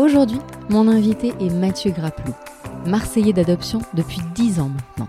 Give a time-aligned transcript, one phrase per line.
[0.00, 0.40] Aujourd'hui,
[0.70, 2.32] mon invité est Mathieu Graplou,
[2.86, 5.08] Marseillais d'adoption depuis 10 ans maintenant.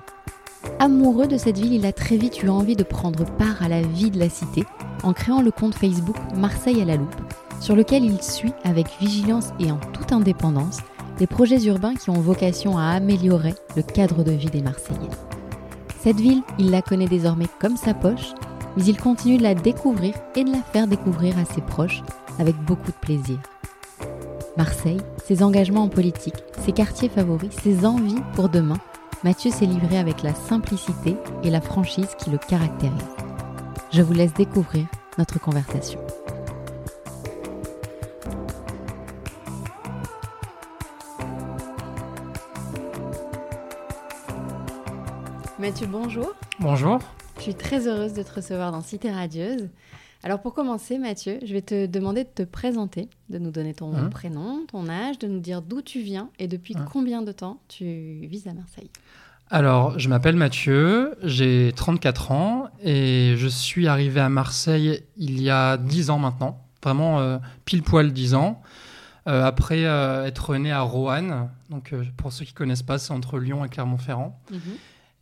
[0.79, 3.81] Amoureux de cette ville, il a très vite eu envie de prendre part à la
[3.81, 4.65] vie de la cité
[5.03, 7.15] en créant le compte Facebook Marseille à la loupe,
[7.61, 10.79] sur lequel il suit avec vigilance et en toute indépendance
[11.21, 14.99] les projets urbains qui ont vocation à améliorer le cadre de vie des Marseillais.
[16.01, 18.33] Cette ville, il la connaît désormais comme sa poche,
[18.75, 22.03] mais il continue de la découvrir et de la faire découvrir à ses proches
[22.39, 23.39] avec beaucoup de plaisir.
[24.61, 28.77] Marseille, ses engagements en politique, ses quartiers favoris, ses envies pour demain,
[29.23, 32.93] Mathieu s'est livré avec la simplicité et la franchise qui le caractérisent.
[33.91, 34.85] Je vous laisse découvrir
[35.17, 35.99] notre conversation.
[45.57, 46.35] Mathieu, bonjour.
[46.59, 46.99] Bonjour.
[47.37, 49.69] Je suis très heureuse de te recevoir dans Cité Radieuse.
[50.23, 53.95] Alors pour commencer, Mathieu, je vais te demander de te présenter, de nous donner ton
[53.95, 57.31] Hein prénom, ton âge, de nous dire d'où tu viens et depuis Hein combien de
[57.31, 58.91] temps tu vis à Marseille.
[59.49, 65.49] Alors, je m'appelle Mathieu, j'ai 34 ans et je suis arrivé à Marseille il y
[65.49, 68.61] a 10 ans maintenant, vraiment euh, pile poil 10 ans.
[69.27, 73.39] Euh, après euh, être né à Roanne, donc pour ceux qui connaissent pas, c'est entre
[73.39, 74.39] Lyon et Clermont-Ferrand.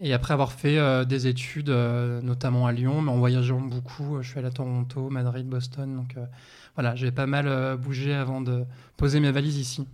[0.02, 4.16] Et après avoir fait euh, des études, euh, notamment à Lyon, mais en voyageant beaucoup,
[4.16, 5.94] euh, je suis allé à Toronto, Madrid, Boston.
[5.96, 6.16] Donc
[6.76, 8.64] voilà, j'ai pas mal bougé avant de
[8.96, 9.86] poser mes valises ici.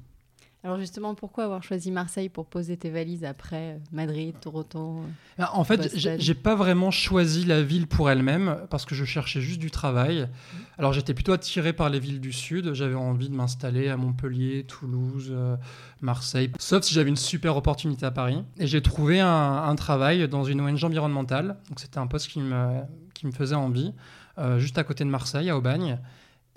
[0.66, 5.02] Alors justement, pourquoi avoir choisi Marseille pour poser tes valises après euh, Madrid, Toronto euh
[5.38, 9.42] Ah, En fait, j'ai pas vraiment choisi la ville pour elle-même parce que je cherchais
[9.42, 10.24] juste du travail.
[10.24, 10.58] Mmh.
[10.80, 12.74] Alors j'étais plutôt attiré par les villes du sud.
[12.74, 15.56] J'avais envie de m'installer à Montpellier, Toulouse, euh,
[16.02, 16.50] Marseille.
[16.58, 18.44] Sauf si j'avais une super opportunité à Paris.
[18.58, 19.28] Et j'ai trouvé un,
[19.68, 21.58] un travail dans une ONG environnementale.
[21.70, 22.82] Donc c'était un poste qui me,
[23.14, 23.94] qui me faisait envie,
[24.40, 26.00] euh, juste à côté de Marseille, à Aubagne.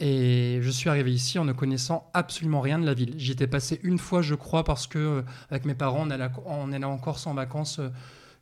[0.01, 3.15] Et je suis arrivé ici en ne connaissant absolument rien de la ville.
[3.19, 6.29] J'y étais passé une fois, je crois, parce que euh, avec mes parents, on allait,
[6.47, 7.89] on allait en Corse en vacances euh,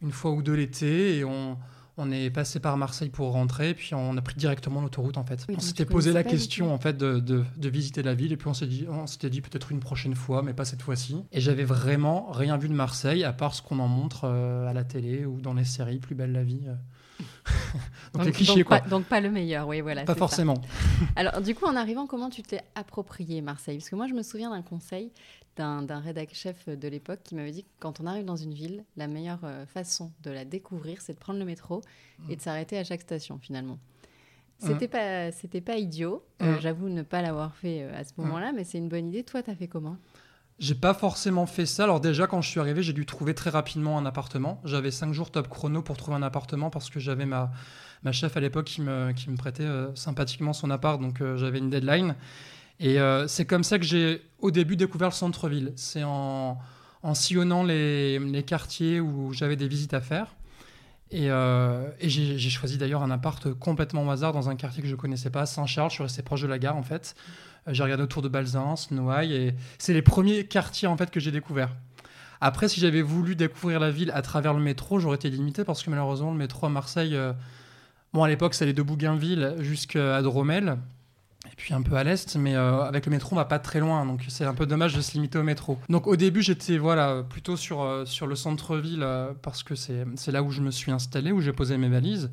[0.03, 1.57] une fois ou deux l'été et on,
[1.97, 5.47] on est passé par Marseille pour rentrer, puis on a pris directement l'autoroute en fait.
[5.49, 8.37] Oui, on s'était posé la question en fait de, de- de visiter la ville et
[8.37, 11.17] puis on s'est dit, on s'était dit peut-être une prochaine fois, mais pas cette fois-ci.
[11.33, 14.75] Et j'avais vraiment rien vu de Marseille à part ce qu'on en montre euh, à
[14.75, 16.61] la télé ou dans les séries, Plus belle la vie.
[16.67, 16.75] euh.
[18.15, 18.79] donc, les clichés donc quoi.
[18.81, 20.05] Pas, donc pas le meilleur, oui, voilà.
[20.05, 20.19] Pas ça.
[20.19, 20.55] forcément.
[21.17, 23.79] Alors, du coup, en arrivant, comment tu t'es approprié Marseille?
[23.79, 25.11] Parce que moi, je me souviens d'un conseil
[25.57, 28.53] d'un d'un rédac chef de l'époque qui m'avait dit que quand on arrive dans une
[28.53, 31.81] ville, la meilleure euh, façon de la découvrir, c'est de prendre le métro
[32.29, 33.79] et de s'arrêter à chaque station, finalement.
[34.59, 36.23] C'était pas, c'était pas idiot.
[36.43, 36.61] Euh, Mm.
[36.61, 38.23] J'avoue ne pas l'avoir fait euh, à ce Mm.
[38.25, 39.23] moment-là, mais c'est une bonne idée.
[39.23, 39.97] Toi, t'as fait comment?
[40.59, 41.85] J'ai pas forcément fait ça.
[41.85, 44.61] Alors déjà, quand je suis arrivé, j'ai dû trouver très rapidement un appartement.
[44.65, 47.53] J'avais cinq jours top chrono pour trouver un appartement parce que j'avais ma,
[48.03, 51.37] ma chef à l'époque qui me, qui me prêtait euh, sympathiquement son appart, donc euh,
[51.37, 52.15] j'avais une deadline.
[52.81, 55.73] Et euh, c'est comme ça que j'ai au début découvert le centre-ville.
[55.77, 56.59] C'est en,
[57.03, 60.35] en sillonnant les, les quartiers où j'avais des visites à faire.
[61.11, 64.97] Et, euh, j'ai choisi d'ailleurs un appart complètement au hasard dans un quartier que je
[64.97, 65.91] connaissais pas, Saint-Charles.
[65.91, 67.15] Je suis resté proche de la gare en fait.
[67.69, 71.21] Euh, J'ai regardé autour de Balzans, Noailles, et c'est les premiers quartiers en fait que
[71.21, 71.75] j'ai découverts.
[72.41, 75.83] Après, si j'avais voulu découvrir la ville à travers le métro, j'aurais été limité parce
[75.83, 77.33] que malheureusement, le métro à Marseille, euh,
[78.13, 80.77] bon, à l'époque, ça allait de Bougainville jusqu'à Dromel,
[81.51, 83.81] et puis un peu à l'est, mais euh, avec le métro, on va pas très
[83.81, 85.79] loin, donc c'est un peu dommage de se limiter au métro.
[85.89, 90.33] Donc au début, j'étais voilà, plutôt sur, euh, sur le centre-ville euh, parce que c'est
[90.33, 92.31] là où je me suis installé, où j'ai posé mes valises.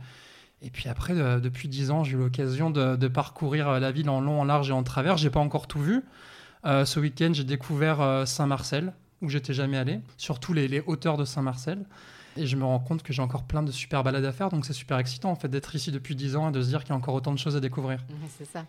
[0.62, 4.40] Et puis après, depuis 10 ans, j'ai eu l'occasion de, parcourir la ville en long,
[4.40, 5.18] en large et en travers.
[5.18, 6.06] J'ai pas encore tout vu.
[6.64, 11.84] Ce week-end, j'ai découvert Saint-Marcel, où j'étais jamais allé, surtout les hauteurs de Saint-Marcel.
[12.38, 14.66] Et je me rends compte que j'ai encore plein de super balades à faire, donc
[14.66, 16.90] c'est super excitant en fait d'être ici depuis 10 ans et de se dire qu'il
[16.90, 18.00] y a encore autant de choses à découvrir.
[18.10, 18.66] Ouais, C'est ça.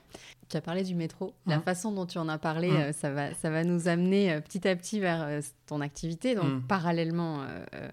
[0.50, 1.32] Tu as parlé du métro.
[1.46, 1.62] La Mhm.
[1.62, 2.76] façon dont tu en as parlé, Mhm.
[2.76, 6.34] euh, ça, va, ça va nous amener euh, petit à petit vers euh, ton activité,
[6.34, 6.62] donc Mhm.
[6.62, 7.42] parallèlement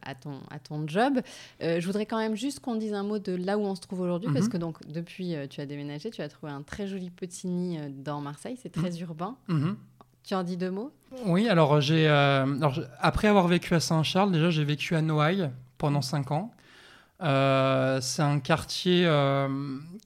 [0.04, 1.22] à, ton, à ton job.
[1.64, 3.82] Euh, je voudrais quand même juste qu'on dise un mot de là où on se
[3.82, 7.10] trouve aujourd'hui, parce que donc depuis tu as déménagé, tu as trouvé un très joli
[7.10, 9.38] petit nid dans Marseille, c'est très urbain.
[10.32, 10.94] Tu en dis deux mots?
[11.26, 12.46] Oui, alors j'ai, euh,
[13.02, 16.54] après avoir vécu à Saint-Charles, déjà j'ai vécu à Noailles pendant 5 ans.
[17.22, 19.50] Euh, c'est un quartier euh,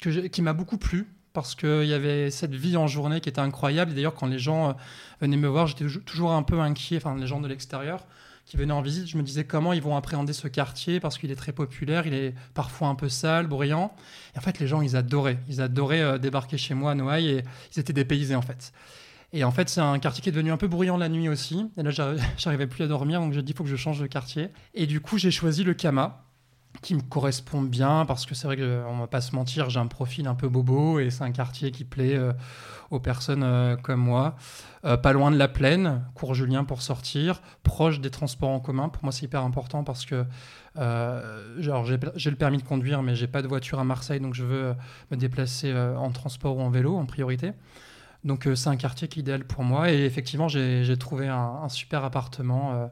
[0.01, 3.39] que qui m'a beaucoup plu parce qu'il y avait cette vie en journée qui était
[3.39, 3.93] incroyable.
[3.93, 4.73] D'ailleurs, quand les gens euh,
[5.21, 8.03] venaient me voir, j'étais toujours un peu inquiet, enfin les gens de l'extérieur
[8.47, 10.99] qui venaient en visite, je me disais comment ils vont appréhender ce quartier?
[10.99, 13.93] Parce qu'il est très populaire, il est parfois un peu sale, bruyant.
[14.33, 15.37] Et en fait, les gens, ils adoraient.
[15.49, 17.43] Ils adoraient débarquer chez moi à Noailles et
[17.75, 18.73] ils étaient dépaysés en fait.
[19.33, 21.69] Et en fait, c'est un quartier qui est devenu un peu bruyant la nuit aussi.
[21.77, 21.91] Et là,
[22.37, 24.49] j'arrivais plus à dormir, donc j'ai dit, il faut que je change de quartier.
[24.73, 26.25] Et du coup, j'ai choisi le Kama,
[26.81, 29.87] qui me correspond bien, parce que c'est vrai qu'on va pas se mentir, j'ai un
[29.87, 32.33] profil un peu bobo, et c'est un quartier qui plaît euh,
[32.91, 34.35] aux personnes euh, comme moi.
[34.85, 38.89] Euh, pas loin de la plaine, cours Julien pour sortir, proche des transports en commun.
[38.89, 40.25] Pour moi, c'est hyper important parce que
[40.77, 44.75] j'ai le permis de conduire, mais j'ai pas de voiture à Marseille, donc je veux
[45.09, 47.53] me déplacer en transport ou en vélo en priorité.
[48.25, 49.91] Donc c'est un quartier qui est idéal pour moi.
[49.91, 52.89] Et effectivement, j'ai trouvé un, un, super appartement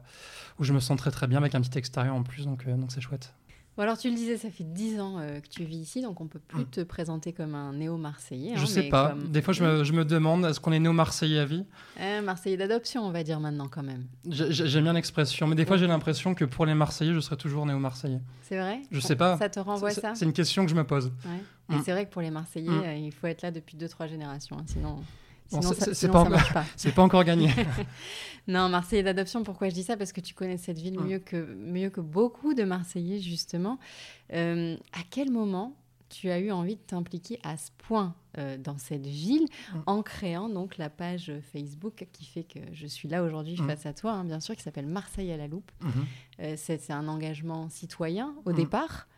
[0.58, 2.46] où je me sens très très bien avec un petit extérieur en plus.
[2.46, 3.34] Donc donc c'est chouette
[3.82, 6.26] alors tu le disais, ça fait dix ans euh, que tu vis ici, donc on
[6.26, 6.70] peut plus mm.
[6.70, 8.52] te présenter comme un néo-marseillais.
[8.52, 9.16] Hein, je sais pas.
[9.28, 11.64] Des fois, je me, demande, est-ce qu'on est néo-marseillais à vie?
[12.00, 14.04] Euh, Marseillais d'adoption, on va dire maintenant quand même.
[14.28, 17.66] J'aime bien l'expression, mais des fois, j'ai l'impression que pour les Marseillais, je serais toujours
[17.66, 18.20] néo-marseillais.
[18.42, 18.80] C'est vrai?
[18.90, 19.36] Je sais pas.
[19.38, 20.14] Ça te renvoie ça?
[20.14, 21.12] C'est une question que je me pose.
[21.24, 21.76] Ouais.
[21.76, 21.82] Mm.
[21.84, 22.84] c'est vrai que pour les Marseillais, mm.
[22.84, 24.98] euh, il faut être là depuis deux, trois générations, hein, sinon
[25.48, 26.40] c'est pas, encore,
[26.94, 27.50] pas encore gagné.
[28.48, 29.96] non, Marseillais d'adoption, pourquoi je dis ça?
[29.96, 31.06] Parce que tu connais cette ville mm.
[31.06, 33.78] mieux, que, mieux que beaucoup de Marseillais, justement.
[34.32, 35.76] Euh, à quel moment
[36.08, 39.78] tu as eu envie de t'impliquer à ce point euh, dans cette ville mm.
[39.86, 43.66] en créant donc la page Facebook qui fait que je suis là aujourd'hui mm.
[43.66, 45.70] face à toi, hein, bien sûr, qui s'appelle Marseille à la loupe.
[45.82, 45.88] Mm-hmm.
[46.40, 49.08] Euh, c'est un engagement citoyen au départ.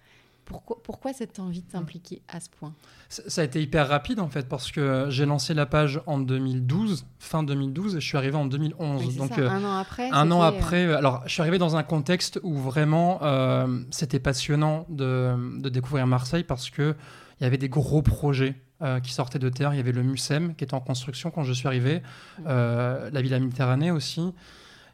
[0.46, 2.72] Pourquoi, pourquoi cette envie de t'impliquer à ce point?
[3.08, 7.04] Ça a été hyper rapide en fait parce que j'ai lancé la page en 2012,
[7.18, 9.16] fin 2012, et je suis arrivé en 2011.
[9.16, 10.08] donc euh, un an après.
[10.12, 10.86] Un an après.
[10.86, 15.68] Euh, alors je suis arrivé dans un contexte où vraiment euh, c'était passionnant de, de,
[15.68, 16.94] découvrir Marseille parce que
[17.40, 18.54] il y avait des gros projets
[19.02, 19.74] qui sortaient de terre.
[19.74, 22.02] Il y avait le Mucem qui était en construction quand je suis arrivé,
[22.46, 24.32] la Villa Méditerranée aussi.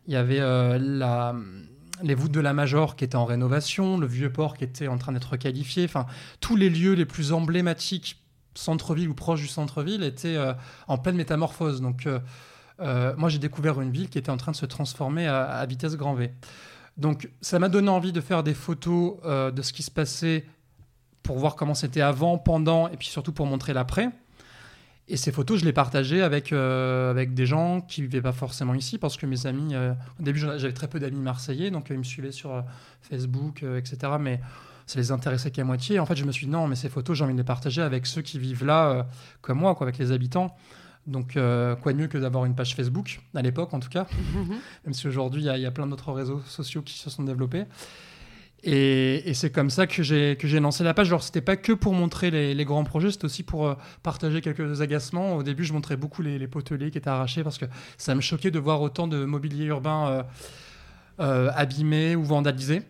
[0.07, 0.41] Il y avait
[0.79, 1.35] la
[2.03, 4.99] les voûtes de la Major qui étaient en rénovation, le vieux port qui était en
[4.99, 6.07] train d'être qualifié, enfin
[6.41, 8.23] tous les lieux les plus emblématiques
[8.55, 10.53] centre-ville ou proche du centre-ville étaient euh,
[10.89, 11.81] en pleine métamorphose.
[11.81, 12.21] Donc euh,
[12.81, 15.97] euh, moi j'ai découvert une ville qui était en train de se transformer à, vitesse
[15.97, 16.33] grand V.
[16.97, 20.45] Donc ça m'a donné envie de faire des photos de ce qui se passait
[21.23, 24.11] pour voir comment c'était avant, pendant et puis surtout pour montrer l'après.
[25.09, 28.33] Et ces photos, je les partageais avec, euh, avec des gens qui ne vivaient pas
[28.33, 31.91] forcément ici, parce que mes amis, euh, au début j'avais très peu d'amis marseillais, donc
[31.91, 32.65] euh, ils me suivaient sur
[33.01, 34.13] Facebook, etc.
[34.21, 34.41] Mais
[34.87, 35.99] ça les intéressait qu'à moitié.
[35.99, 37.83] En fait, je me suis dit non, mais ces photos, j'ai envie de les partager
[37.83, 39.07] avec ceux qui vivent là,
[39.41, 40.57] comme moi, quoi, avec les habitants.
[41.09, 44.07] Donc, quoi de mieux que d'avoir une page Facebook, à l'époque en tout cas,
[44.85, 47.65] même si aujourd'hui il y, y, a plein d'autres réseaux sociaux qui se sont développés.
[48.65, 51.09] Et, c'est comme ça que j'ai lancé la page.
[51.09, 54.81] Alors c'était pas que pour montrer les, grands projets, c'était aussi pour euh, partager quelques
[54.81, 55.37] agacements.
[55.37, 57.65] Au début, je montrais beaucoup les, les, qui étaient arrachés parce que
[57.99, 60.23] ça me choquait de voir autant de mobilier urbain euh,
[61.21, 62.83] euh, abîmé ou vandalisé.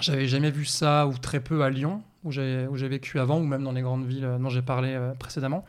[0.00, 3.64] J'avais jamais vu ça ou très peu à Lyon où j'ai vécu avant ou même
[3.64, 5.64] dans les grandes villes dont j'ai parlé précédemment.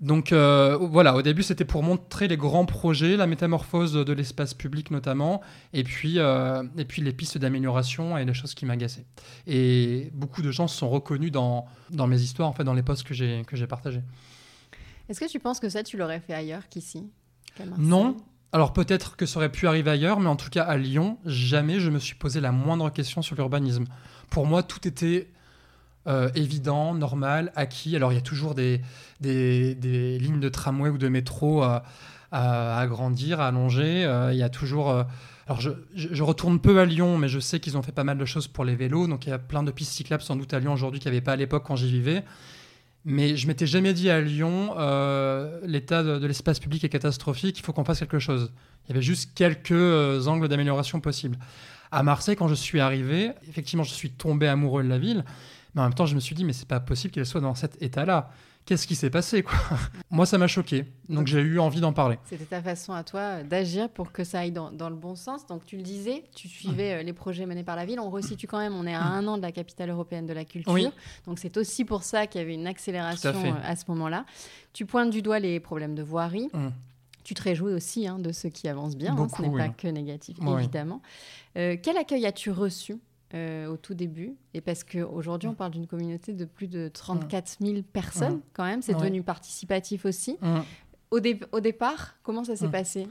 [0.00, 4.54] Donc euh, voilà, au début c'était pour montrer les grands projets, la métamorphose de l'espace
[4.54, 5.40] public notamment,
[5.72, 9.06] et puis, euh, et puis les pistes d'amélioration et les choses qui m'agaçaient.
[9.46, 12.82] Et beaucoup de gens se sont reconnus dans, dans mes histoires, en fait, dans les
[12.82, 14.02] posts que j'ai partagés.
[15.08, 17.10] Est-ce que tu penses que ça, tu l'aurais fait ailleurs qu'ici
[17.78, 18.16] Non.
[18.52, 21.80] Alors peut-être que ça aurait pu arriver ailleurs, mais en tout cas à Lyon, jamais
[21.80, 23.84] je me suis posé la moindre question sur l'urbanisme.
[24.30, 25.28] Pour moi, tout était
[26.08, 27.94] euh, évident, normal, acquis.
[27.94, 28.80] Alors il y a toujours des,
[29.20, 31.82] lignes de tramway ou de métro à,
[32.32, 34.04] agrandir, à allonger.
[34.04, 34.90] Euh, il y a toujours...
[34.90, 35.04] Euh,
[35.46, 38.24] alors je, retourne peu à Lyon, mais je sais qu'ils ont fait pas mal de
[38.24, 39.06] choses pour les vélos.
[39.06, 41.16] Donc il y a plein de pistes cyclables sans doute à Lyon aujourd'hui qu'il n'y
[41.16, 42.24] avait pas à l'époque quand j'y vivais.
[43.04, 44.74] Mais je m'étais jamais dit à Lyon,
[45.62, 48.52] l'état de l'espace public est catastrophique, il faut qu'on fasse quelque chose.
[48.84, 51.38] Il y avait juste quelques angles d'amélioration possibles.
[51.90, 55.24] À Marseille, quand je suis arrivé, effectivement, je suis tombé amoureux de la ville.
[55.78, 57.54] Mais en même temps, je me suis dit, mais c'est pas possible qu'elle soit dans
[57.54, 58.30] cet état-là.
[58.66, 59.54] Qu'est-ce qui s'est passé quoi?
[60.10, 60.86] Moi, ça m'a choqué.
[61.08, 62.18] Donc, j'ai eu envie d'en parler.
[62.24, 65.46] C'était ta façon à toi d'agir pour que ça aille dans, le bon sens.
[65.46, 68.00] Donc, tu le disais, tu suivais euh, les projets menés par la ville.
[68.00, 70.44] On resitue quand même, on est à un an de la capitale européenne de la
[70.44, 70.90] culture.
[71.26, 74.26] Donc, c'est aussi pour ça qu'il y avait une accélération euh, à, ce moment-là.
[74.72, 76.48] Tu pointes du doigt les problèmes de voirie.
[76.54, 76.72] Hum.
[77.22, 79.16] Tu te réjouis aussi hein, de ceux qui avancent bien.
[79.16, 79.28] Hein.
[79.34, 81.02] ce n'est pas que négatif, évidemment.
[81.56, 82.96] Euh, quel accueil as-tu reçu
[83.34, 84.34] euh, au tout début.
[84.54, 88.82] Et parce qu'aujourd'hui, on parle d'une communauté de plus de 34 000 personnes, quand même.
[88.82, 90.38] C'est devenu participatif aussi.
[91.10, 91.18] Au,
[91.52, 93.08] au, départ, comment ça s'est passé?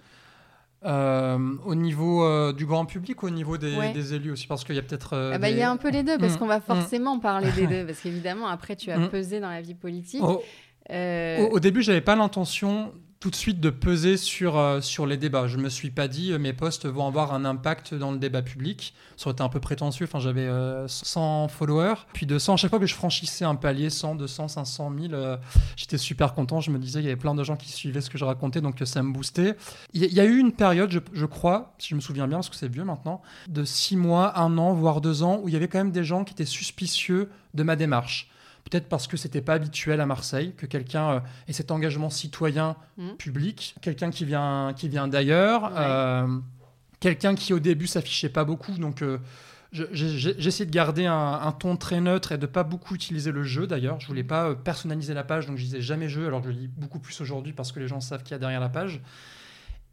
[0.85, 4.45] Euh, au niveau euh, du grand public au niveau des, élus aussi?
[4.45, 5.31] Parce qu'il y a peut-être.
[5.33, 7.67] Ah bah, il y a un peu les deux, parce qu'on va forcément parler des
[7.67, 7.85] deux.
[7.85, 10.23] Parce qu'évidemment, après, tu as pesé dans la vie politique.
[10.89, 15.07] Euh, au, au, début, j'avais pas l'intention tout de suite de peser sur, euh, sur
[15.07, 15.47] les débats.
[15.47, 18.43] Je me suis pas dit euh, mes posts vont avoir un impact dans le débat
[18.43, 18.93] public.
[19.15, 20.05] Ça aurait été un peu prétentieux.
[20.05, 20.47] Enfin, j'avais
[20.87, 22.53] 100 euh, followers, puis 200.
[22.53, 25.39] À chaque fois que je franchissais un palier, 100, 200, 500, 1000,
[25.75, 26.61] j'étais super content.
[26.61, 28.61] Je me disais qu'il y avait plein de gens qui suivaient ce que je racontais,
[28.61, 29.55] donc ça me boostait.
[29.93, 32.49] Il y, a eu une période, je, je, crois, si je me souviens bien, parce
[32.49, 35.57] que c'est vieux maintenant, de 6 mois, 1 an, voire 2 ans, où il y
[35.57, 38.29] avait quand même des gens qui étaient suspicieux de ma démarche
[38.69, 42.75] peut-être parce que c'était pas habituel à Marseille que quelqu'un euh, ait cet engagement citoyen
[42.97, 43.11] mmh.
[43.17, 46.27] public, quelqu'un qui vient, qui vient d'ailleurs, euh,
[46.99, 49.19] quelqu'un qui au début s'affichait pas beaucoup, donc euh,
[49.71, 53.99] j'essaie de garder un, ton très neutre et de pas beaucoup utiliser le jeu d'ailleurs.
[53.99, 54.27] Je voulais mmh.
[54.27, 57.19] pas personnaliser la page, donc je disais jamais jeu, alors que je lis beaucoup plus
[57.21, 59.01] aujourd'hui parce que les gens savent qu'il y a derrière la page.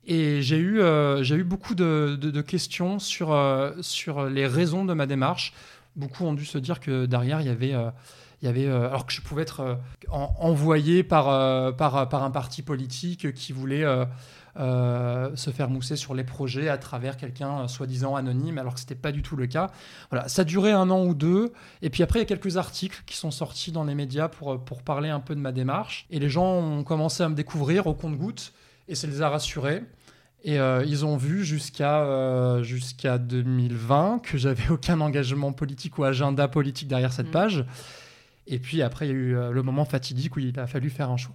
[0.07, 0.83] Et j'ai eu,
[1.23, 3.35] j'ai eu beaucoup de, de, questions sur,
[3.81, 5.55] sur les raisons de ma démarche.
[5.97, 7.75] Beaucoup ont dû se dire que derrière, il y avait
[8.43, 9.75] il y avait, euh, alors que je pouvais être euh,
[10.11, 13.85] envoyé par, euh, par, par, un parti politique qui voulait
[14.57, 18.95] se faire mousser sur les projets à travers quelqu'un soi-disant anonyme, alors que ce n'était
[18.95, 19.71] pas du tout le cas.
[20.11, 23.03] Voilà, ça durait un an ou deux, et puis après, il y a quelques articles
[23.07, 26.19] qui sont sortis dans les médias pour, pour parler un peu de ma démarche, et
[26.19, 28.53] les gens ont commencé à me découvrir au compte-gouttes,
[28.89, 29.83] et ça les a rassurés.
[30.47, 36.89] Et ils ont vu jusqu'à jusqu'à 2020 que j'avais aucun engagement politique ou agenda politique
[36.89, 37.31] derrière cette mmh.
[37.31, 37.65] page.
[38.47, 40.91] Et puis après, il y a eu euh, le moment fatidique où il a fallu
[40.91, 41.35] faire un choix.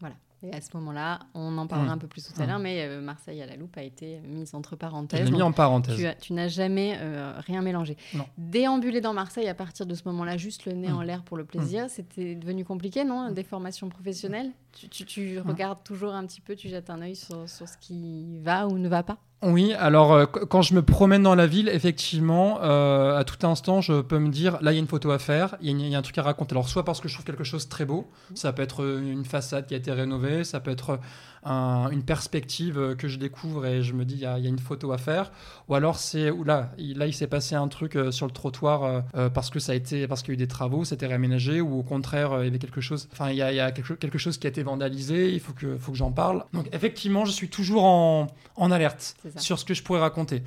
[0.00, 0.14] Voilà.
[0.42, 1.94] Et à ce moment-là, on en parlera mmh.
[1.94, 2.48] un peu plus tout à mmh.
[2.48, 5.30] l'heure, mais euh, Marseille à la loupe a été mise entre parenthèses.
[5.30, 6.16] mis en parenthèse.
[6.20, 7.96] Tu, n'as jamais euh, rien mélangé.
[8.14, 8.24] Non.
[8.38, 10.96] Déambuler dans Marseille à partir de ce moment-là, juste le nez mmh.
[10.96, 14.50] en l'air pour le plaisir, c'était devenu compliqué, non Des formations professionnelles?
[14.90, 18.38] Tu, tu regardes toujours un petit peu, tu jettes un œil sur, sur ce qui
[18.38, 19.18] va ou ne va pas?
[19.40, 23.80] Oui, alors euh, quand je me promène dans la ville, effectivement, euh, à tout instant,
[23.80, 25.98] je peux me dire, là, il y a une photo à faire, il y, a
[25.98, 26.54] un truc à raconter.
[26.54, 29.66] Alors, soit parce que je trouve quelque chose très beau, ça peut être une façade
[29.66, 30.98] qui a été rénovée, ça peut être
[31.44, 34.92] une perspective euh, que je découvre et je me dis il y, a une photo
[34.92, 35.30] à faire
[35.68, 39.28] ou alors c'est là là il s'est passé un truc euh, sur le trottoir euh,
[39.28, 41.78] parce que ça a été parce qu'il y a eu des travaux c'était réaménagé ou
[41.78, 44.50] au contraire il y avait quelque chose enfin il y a, quelque, chose qui a
[44.50, 48.28] été vandalisé il faut que faut que j'en parle donc effectivement je suis toujours en,
[48.70, 50.42] alerte sur ce que je pourrais raconter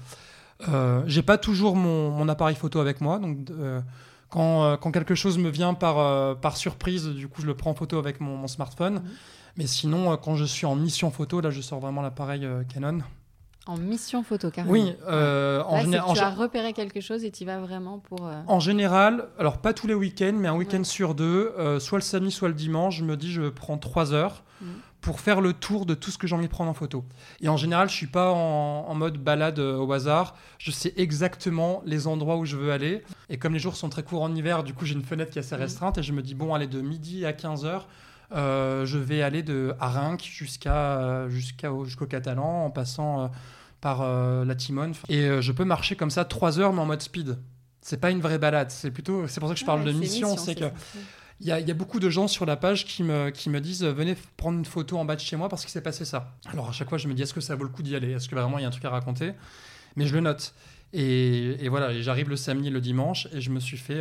[1.07, 3.50] j'ai pas toujours mon, appareil photo avec moi donc
[4.29, 7.98] quand, quelque chose me vient par, par surprise, du coup, je le prends en photo
[7.98, 8.93] avec mon, smartphone.
[8.93, 9.12] Mhm.
[9.58, 12.63] Mais sinon, euh, quand je suis en mission photo, là, je sors vraiment l'appareil euh,
[12.63, 13.00] Canon.
[13.67, 14.74] En mission photo, carrément.
[14.74, 16.15] Oui, euh, en général.
[16.15, 18.27] Tu as repéré quelque chose et tu vas vraiment pour.
[18.48, 22.31] En général, alors pas tous les week-ends, mais un week-end sur deux, soit le samedi,
[22.31, 24.65] soit le dimanche, je me dis je prends trois heures mm.
[25.01, 27.05] pour faire le tour de tout ce que j'ai envie de prendre en photo.
[27.39, 30.36] Et en général, je suis pas en, mode balade au hasard.
[30.58, 33.03] Je sais exactement les endroits où je veux aller.
[33.29, 35.38] Et comme les jours sont très courts en hiver, du coup, j'ai une fenêtre qui
[35.38, 35.60] est assez mm.
[35.60, 39.21] restreinte et je me dis bon, allez, de midi à 15 heures euh, je vais
[39.21, 43.27] aller de Arinque jusqu'à jusqu'au Catalan en passant euh,
[43.81, 47.01] par euh, la Timone et je peux marcher comme ça trois heures mais en mode
[47.01, 47.38] speed.
[47.81, 50.38] C'est pas une vraie balade, c'est plutôt c'est pour ça que je parle de mission,
[50.38, 50.65] c'est que
[51.39, 53.59] il y, a, y, a beaucoup de gens sur la page qui me, qui me
[53.59, 56.38] disent venez prendre une photo en bas de chez moi parce qu'il s'est passé ça.
[56.45, 58.11] Alors à chaque fois je me dis est-ce que ça vaut le coup d'y aller?
[58.11, 59.33] Est-ce que vraiment il y a un truc à raconter?
[59.95, 60.53] Mais je le note.
[60.93, 64.00] Et, et voilà, j'arrive le samedi, le dimanche et je me suis fait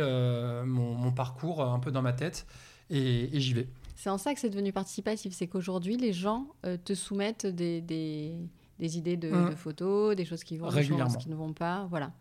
[0.65, 2.45] mon, mon, parcours un peu dans ma tête
[2.91, 3.67] et, et j'y vais.
[4.01, 7.81] C'est en ça que c'est devenu participatif, c'est qu'aujourd'hui, les gens euh, te soumettent des,
[7.81, 8.33] des,
[8.79, 9.55] des idées de, mmh.
[9.55, 12.11] photos, des choses qui vont, des choses qui ne vont pas, voilà.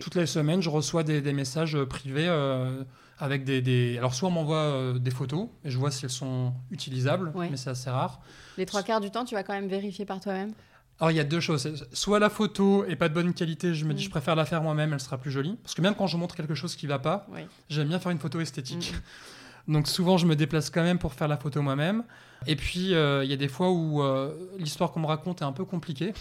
[0.00, 2.82] Toutes les semaines, je reçois des, des messages euh, privés euh,
[3.20, 6.54] avec des, des, Alors, soit on m'envoie des photos et je vois si elles sont
[6.72, 8.20] utilisables, mais c'est assez rare.
[8.56, 10.54] Les trois quarts du temps, tu vas quand même vérifier par toi-même?
[10.98, 11.86] Alors il y a deux choses.
[11.92, 14.06] Soit la photo est pas de bonne qualité, je me dis mmh.
[14.06, 15.56] je préfère la faire moi-même, elle sera plus jolie.
[15.62, 17.28] Parce que même quand je montre quelque chose qui va pas,
[17.68, 18.92] j'aime bien faire une photo esthétique.
[18.92, 19.37] Mmh.
[19.68, 22.04] Donc souvent, je me déplace quand même pour faire la photo moi-même.
[22.46, 25.44] Et puis, euh, il y a des fois où euh, l'histoire qu'on me raconte est
[25.44, 26.14] un peu compliquée.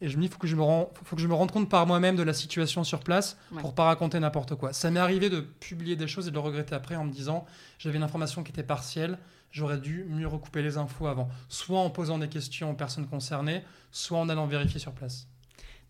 [0.00, 1.68] Et je me dis, il faut, que je me faut que je me rende compte
[1.68, 4.72] par moi-même de la situation sur place pour pas raconter n'importe quoi.
[4.72, 7.46] Ça m'est arrivé de publier des choses et de le regretter après en me disant,
[7.78, 9.18] j'avais une information qui était partielle,
[9.50, 11.28] j'aurais dû mieux recouper les infos avant.
[11.48, 15.26] Soit en posant des questions aux personnes concernées, soit en allant vérifier sur place.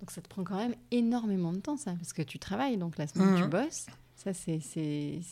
[0.01, 2.97] Donc ça te prend quand même énormément de temps, ça, parce que tu travailles, donc
[2.97, 3.51] la semaine, tu mmh.
[3.51, 3.87] bosses.
[4.19, 4.59] Ça, c'est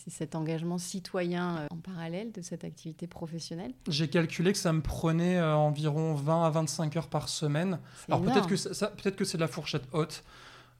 [0.07, 3.73] cet engagement citoyen euh, en parallèle de cette activité professionnelle.
[3.89, 7.79] J'ai calculé que ça me prenait euh, environ 20 à 25 heures par semaine.
[8.07, 10.23] Alors peut-être que, ça, peut que c'est de la fourchette haute,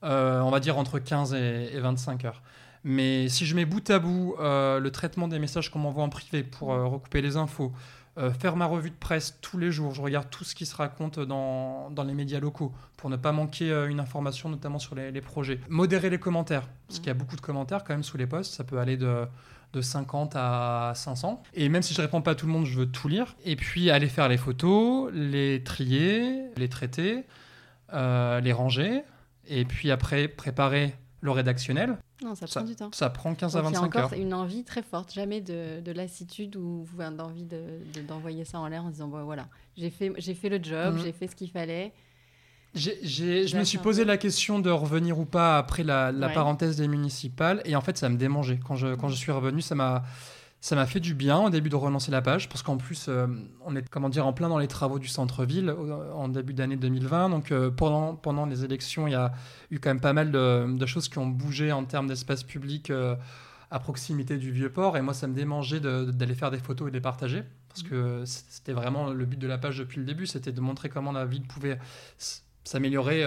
[0.04, 2.42] euh, on va dire entre 15 et, 25 heures.
[2.82, 6.42] Mais si je mets bout à bout le traitement des messages qu'on m'envoie en privé
[6.44, 7.72] pour recouper les infos,
[8.18, 9.94] euh, faire ma revue de presse tous les jours.
[9.94, 13.32] Je regarde tout ce qui se raconte dans, dans les médias locaux pour ne pas
[13.32, 15.60] manquer euh, une information, notamment sur les, projets.
[15.68, 18.54] Modérer les commentaires, parce qu'il y a beaucoup de commentaires quand même sous les posts.
[18.54, 19.24] Ça peut aller de,
[19.72, 21.42] de 50 à 500.
[21.54, 23.36] Et même si je réponds pas à tout le monde, je veux tout lire.
[23.44, 27.24] Et puis aller faire les photos, les trier, les traiter,
[27.92, 29.02] euh, les ranger.
[29.46, 31.98] Et puis après, préparer le rédactionnel.
[32.22, 32.90] Non, ça prend du temps.
[32.92, 33.80] Ça prend 15 à 25 heures.
[33.80, 37.44] Il y a encore une envie très forte, jamais de, de lassitude ou d'envie
[38.06, 41.04] d'envoyer de, ça en l'air en disant bon, voilà, j'ai fait, fait le job, mhm.
[41.04, 41.92] j'ai fait ce qu'il fallait.
[42.74, 47.62] je me suis posé la question de revenir ou pas après la, parenthèse des municipales
[47.64, 48.60] et en fait ça me démangeait.
[48.64, 50.04] Quand je, quand je suis revenu, ça m'a
[50.60, 53.28] ça m'a fait du bien au début de relancer la page parce qu'en plus, euh,
[53.64, 57.30] on est comment dire en plein dans les travaux du centre-ville en début d'année 2020.
[57.30, 59.32] Donc euh, pendant, pendant les élections, il y a
[59.70, 63.14] eu quand même pas mal de, choses qui ont bougé en termes d'espace public euh,
[63.70, 64.96] à proximité du vieux port.
[64.96, 68.24] Et moi, ça me démangeait d'aller faire des photos et de les partager parce que
[68.24, 71.26] c'était vraiment le but de la page depuis le début, c'était de montrer comment la
[71.26, 71.78] ville pouvait
[72.64, 73.24] s'améliorer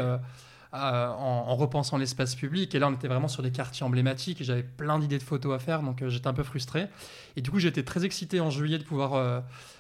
[0.74, 2.74] en, repensant l'espace public.
[2.76, 5.60] Et là, on était vraiment sur des quartiers emblématiques j'avais plein d'idées de photos à
[5.60, 6.88] faire, donc euh, j'étais un peu frustré.
[7.36, 9.40] Et du coup, j'étais très excité en juillet de pouvoir euh,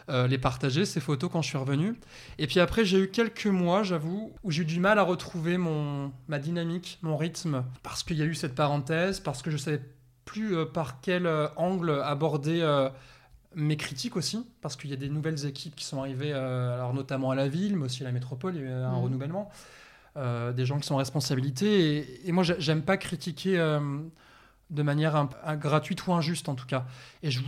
[0.10, 1.96] euh, les partager, ces photos, quand je suis revenu.
[2.38, 5.58] Et puis après, j'ai eu quelques mois, j'avoue, où j'ai eu du mal à retrouver
[5.58, 9.58] mon, ma dynamique, mon rythme, parce qu'il y a eu cette parenthèse, parce que je
[9.58, 9.82] savais
[10.26, 12.90] plus par quel angle aborder
[13.56, 17.32] mes critiques aussi, parce qu'il y a des nouvelles équipes qui sont arrivées, alors notamment
[17.32, 19.04] à la ville, mais aussi à la métropole, il y a eu un mmh.
[19.04, 19.52] renouvellement.
[20.18, 22.28] Euh, des gens qui sont en responsabilité.
[22.28, 23.80] Et, moi, j'aime pas critiquer euh,
[24.70, 26.86] de manière gratuite ou injuste, en tout cas.
[27.24, 27.40] Et je,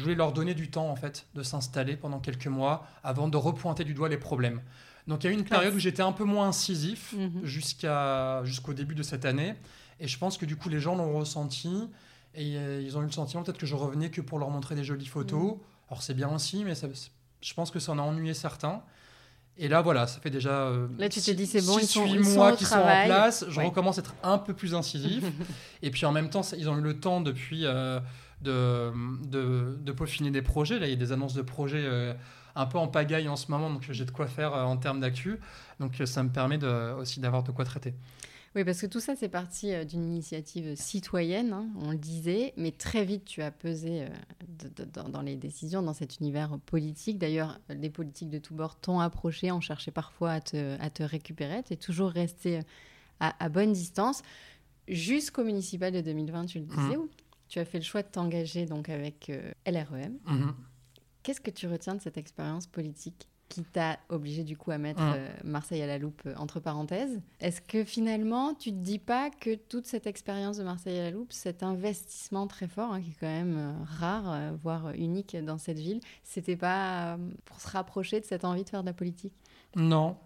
[0.00, 3.82] voulais leur donner du temps, en fait, de s'installer pendant quelques mois avant de repointer
[3.82, 4.60] du doigt les problèmes.
[5.08, 7.40] Donc il y a eu une période où j'étais un peu moins incisif mhm.
[7.42, 9.56] jusqu'à jusqu'au début de cette année.
[9.98, 11.88] Et je pense que du coup, les gens l'ont ressenti.
[12.36, 14.76] Et euh, ils ont eu le sentiment peut-être que je revenais que pour leur montrer
[14.76, 15.54] des jolies photos.
[15.54, 15.60] Mhm.
[15.88, 16.74] Alors c'est bien aussi, mais
[17.40, 18.84] je pense que ça en a ennuyé certains.
[19.58, 20.50] Et là, voilà, ça fait déjà.
[20.50, 23.44] Euh, là, tu te dis, c'est bon, ils sont, ils mois qui sont en place.
[23.48, 25.24] Je recommence à être un peu plus incisif.
[25.82, 28.00] et puis en même temps, ils ont eu le temps depuis euh,
[28.40, 28.90] de,
[29.26, 30.78] de, de, peaufiner des projets.
[30.78, 32.14] Là, il y a des annonces de projets euh,
[32.56, 35.38] un peu en pagaille en ce moment, donc j'ai de quoi faire en termes d'actu.
[35.80, 37.94] Donc ça me permet de, aussi d'avoir de quoi traiter.
[38.54, 42.52] Oui, parce que tout ça, c'est parti euh, d'une initiative citoyenne, hein, on le disait,
[42.58, 47.18] mais très vite, tu as pesé euh, dans les décisions, dans cet univers politique.
[47.18, 51.02] D'ailleurs, les politiques de tous bords t'ont approché, ont cherché parfois à te, à te
[51.02, 51.62] récupérer.
[51.62, 52.62] Tu es toujours resté euh,
[53.20, 54.22] à, bonne distance.
[54.86, 57.00] Jusqu'au municipal de 2020, tu le disais, mmh.
[57.00, 57.08] où
[57.48, 59.30] tu as fait le choix de t'engager donc avec
[59.64, 60.18] LREM.
[60.26, 60.50] Mmh.
[61.22, 63.28] Qu'est-ce que tu retiens de cette expérience politique?
[63.52, 65.14] Qui t'a obligé du coup à mettre mmh.
[65.14, 67.20] euh, Marseille à la loupe euh, entre parenthèses.
[67.40, 71.10] Est-ce que finalement, tu te dis pas que toute cette expérience de Marseille à la
[71.10, 75.58] loupe, cet investissement très fort, hein, qui est quand même euh, rare, voire unique dans
[75.58, 79.34] cette ville, c'était pas pour se rapprocher de cette envie de faire de la politique?
[79.76, 80.16] Non.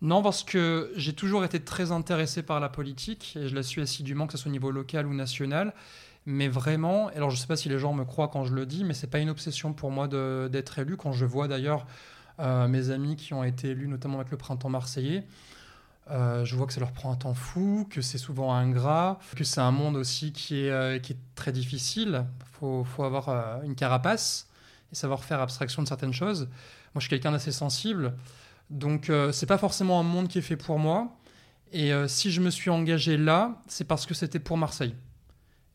[0.00, 3.82] Non, parce que j'ai toujours été très intéressé par la politique et je la suis
[3.82, 5.74] assidûment, que ce soit au niveau local ou national.
[6.26, 8.66] Mais vraiment, alors je ne sais pas si les gens me croient quand je le
[8.66, 10.06] dis, mais c'est pas une obsession pour moi
[10.48, 10.96] d'être élu.
[10.96, 11.86] Quand je vois d'ailleurs
[12.40, 15.26] euh, mes amis qui ont été élus, notamment avec le printemps marseillais,
[16.10, 19.44] euh, je vois que ça leur prend un temps fou, que c'est souvent ingrat, que
[19.44, 22.24] c'est un monde aussi qui est, euh, qui est très difficile.
[22.40, 24.48] Il faut, faut, avoir une carapace
[24.90, 26.48] et savoir faire abstraction de certaines choses.
[26.94, 28.14] Moi, je suis quelqu'un d'assez sensible,
[28.70, 31.16] donc c'est pas forcément un monde qui est fait pour moi.
[31.72, 34.94] Et si je me suis engagé là, c'est parce que c'était pour Marseille.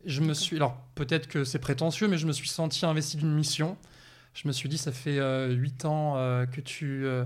[0.05, 3.33] Je me suis, alors peut-être que c'est prétentieux, mais je me suis senti investi d'une
[3.33, 3.77] mission
[4.35, 7.23] je me suis dit, ça fait euh, huit ans euh, que tu euh,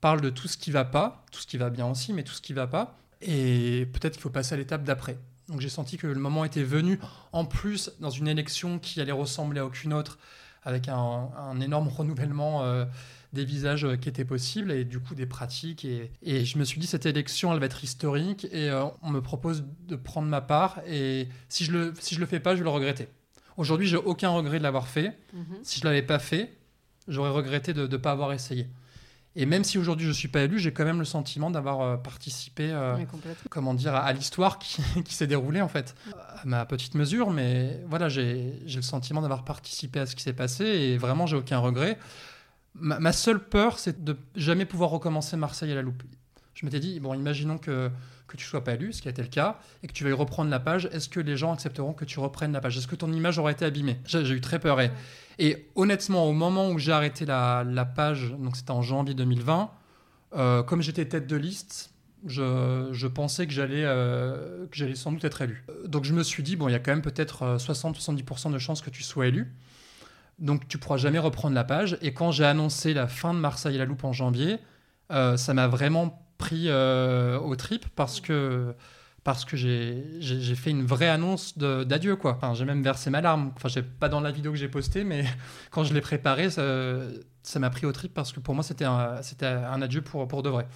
[0.00, 2.32] parles de tout ce qui va pas, tout ce qui va bien aussi, mais tout
[2.32, 2.98] ce qui va pas.
[3.20, 5.18] Et peut-être qu'il faut passer à l'étape d'après.
[5.48, 6.98] Donc j'ai senti que le moment était venu,
[7.32, 10.18] en plus dans une élection qui allait ressembler à aucune autre,
[10.64, 12.64] avec un, énorme renouvellement
[13.32, 15.84] des visages qui étaient possibles et du coup des pratiques.
[15.84, 19.64] Et, je me suis dit, cette élection, elle va être historique et on me propose
[19.86, 20.80] de prendre ma part.
[20.88, 23.08] Et si je le, si le fais pas, je vais le regretter.
[23.56, 25.18] Aujourd'hui, j'ai aucun regret de l'avoir fait.
[25.32, 25.58] Mhm.
[25.62, 26.52] Si je l'avais pas fait,
[27.08, 28.68] j'aurais regretté de ne pas avoir essayé.
[29.38, 31.96] Et même si aujourd'hui je suis pas élu, j'ai quand même le sentiment d'avoir euh,
[31.98, 32.96] participé, euh,
[33.50, 34.58] comment dire, à, l'histoire
[35.04, 37.30] qui, s'est déroulée en fait, à ma petite mesure.
[37.30, 41.36] Mais voilà, j'ai le sentiment d'avoir participé à ce qui s'est passé et vraiment j'ai
[41.36, 41.98] aucun regret.
[42.74, 46.02] Ma, ma seule peur, c'est de jamais pouvoir recommencer Marseille à la loupe.
[46.56, 47.92] Je m'étais dit bon, imaginons que
[48.26, 50.12] que tu sois pas élu, ce qui a été le cas, et que tu veuilles
[50.12, 52.76] reprendre la page, est-ce que les gens accepteront que tu reprennes la page?
[52.76, 53.98] Est-ce que ton image aura été abîmée?
[54.04, 54.78] J'ai eu très peur.
[55.38, 57.64] Et, honnêtement, au moment où j'ai arrêté la,
[57.94, 59.70] page, donc c'était en janvier 2020,
[60.34, 61.92] euh, comme j'étais tête de liste,
[62.26, 65.64] je, pensais que j'allais euh, sans doute être élu.
[65.84, 68.58] Donc je me suis dit, bon, il y a quand même peut-être 60-70% euh, de
[68.58, 69.52] chances que tu sois élu.
[70.38, 71.96] Donc tu pourras jamais reprendre la page.
[72.02, 74.58] Et quand j'ai annoncé la fin de Marseille à la loupe en janvier,
[75.08, 78.74] ça m'a vraiment pris euh, au trip parce que
[79.24, 82.36] parce que j'ai fait une vraie annonce d'adieu, quoi.
[82.36, 83.52] Enfin, j'ai même versé ma larme.
[83.56, 85.24] Enfin, j'ai pas dans la vidéo que j'ai postée, mais
[85.72, 89.20] quand je l'ai préparée, ça m'a pris au trip parce que pour moi, c'était un,
[89.42, 90.68] un adieu pour, pour de vrai.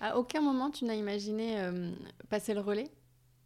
[0.00, 1.90] À aucun moment, tu n'as imaginé euh,
[2.28, 2.90] passer le relais?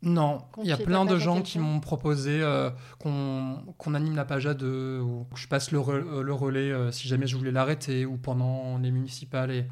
[0.03, 4.47] Non, il y a plein de gens qui m'ont proposé euh, qu'on anime la page
[4.47, 8.07] à deux, ou que je passe le, le relais euh, si jamais je voulais l'arrêter,
[8.07, 9.51] ou pendant les municipales.
[9.51, 9.65] Et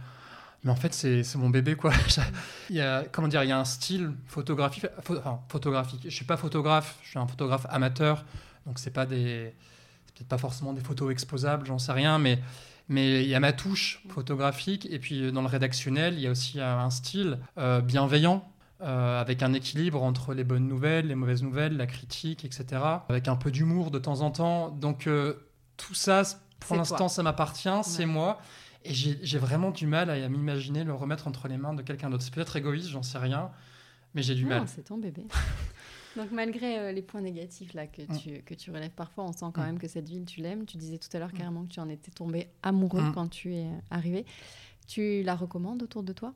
[0.64, 1.92] mais en fait, c'est mon bébé, quoi.
[2.70, 6.00] il y a, comment dire, il y a un style photographique, enfin, photographique.
[6.04, 8.24] Je suis pas photographe, je suis un photographe amateur,
[8.66, 9.54] donc c'est pas des,
[10.14, 12.40] peut-être pas forcément des photos exposables, j'en sais rien, mais
[12.88, 16.30] mais il y a ma touche photographique et puis dans le rédactionnel, il y a
[16.30, 18.46] aussi un style euh, bienveillant.
[18.80, 22.82] Euh, avec un équilibre entre les bonnes nouvelles, les mauvaises nouvelles, la critique, etc.
[23.08, 24.68] Avec un peu d'humour de temps en temps.
[24.68, 25.34] Donc euh,
[25.76, 26.22] tout ça,
[26.60, 28.40] pour l'instant, ça m'appartient, c'est moi.
[28.84, 32.22] Et j'ai vraiment du mal à, m'imaginer le remettre entre les mains de quelqu'un d'autre.
[32.22, 33.50] C'est peut-être égoïste, j'en sais rien,
[34.14, 34.64] mais j'ai du mal.
[34.66, 35.26] C'est ton bébé.
[36.16, 38.18] Donc malgré euh, les points négatifs là que, mm.
[38.18, 39.66] tu, que tu relèves parfois, on sent quand mm.
[39.66, 40.64] même que cette ville, tu l'aimes.
[40.64, 41.38] Tu disais tout à l'heure mm.
[41.38, 44.24] carrément que tu en étais tombé amoureux quand tu es arrivé.
[44.86, 46.34] Tu la recommandes autour de toi?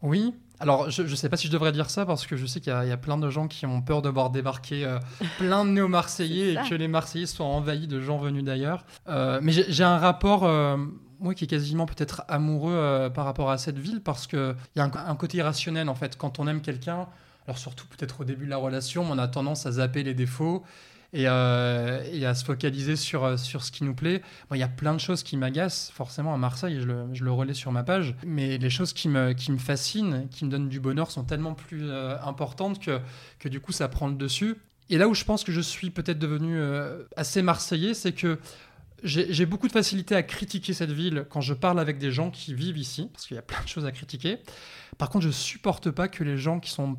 [0.00, 2.60] Oui, alors je ne sais pas si je devrais dire ça parce que je sais
[2.60, 5.00] qu'il y, a plein de gens qui ont peur de voir débarquer euh,
[5.38, 8.84] plein de néo-marseillais et que les Marseillais soient envahis de gens venus d'ailleurs.
[9.08, 10.44] Euh, mais j'ai un rapport
[11.20, 14.80] moi qui est quasiment peut-être amoureux euh, par rapport à cette ville parce qu'il y
[14.80, 16.16] a un, côté irrationnel en fait.
[16.16, 17.06] Quand on aime quelqu'un,
[17.46, 20.62] alors surtout peut-être au début de la relation, on a tendance à zapper les défauts
[21.12, 24.22] et, euh, à se focaliser sur, euh, sur ce qui nous plaît.
[24.52, 27.32] Il y a plein de choses qui m'agacent forcément à Marseille je le, je le,
[27.32, 28.14] relais sur ma page.
[28.26, 31.54] Mais les choses qui me, qui me fascinent, qui me donnent du bonheur sont tellement
[31.54, 31.90] plus
[32.22, 33.00] importantes que,
[33.38, 34.56] que du coup ça prend le dessus.
[34.90, 36.58] Et là où je pense que je suis peut-être devenu
[37.14, 38.38] assez marseillais, c'est que
[39.04, 42.54] j'ai beaucoup de facilité à critiquer cette ville quand je parle avec des gens qui
[42.54, 44.38] vivent ici, parce qu'il y a plein de choses à critiquer.
[44.96, 46.98] Par contre, je supporte pas que les gens qui sont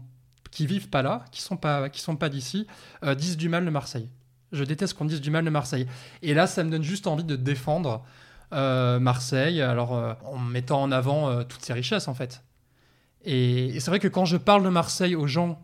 [0.52, 2.68] qui vivent pas là, qui sont pas qui sont pas d'ici,
[3.04, 4.10] euh, disent du mal de Marseille.
[4.52, 5.86] Je déteste qu'on dise du mal de Marseille.
[6.22, 8.04] Et là, ça me donne juste envie de défendre
[8.54, 12.44] euh, Marseille, alors euh, en mettant en avant toutes ses richesses en fait.
[13.26, 15.62] Et, et c'est vrai que quand je parle de Marseille aux gens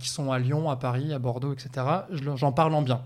[0.00, 3.04] qui sont à Lyon, à Paris, à Bordeaux, etc., j'en parle en bien